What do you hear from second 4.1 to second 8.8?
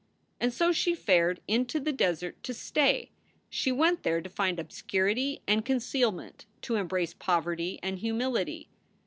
to find obscurity and concealment, to embrace poverty and humility.